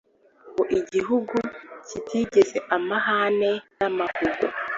[0.51, 1.35] Ngo igihugu
[1.89, 4.45] tugikize amahane n'amahugu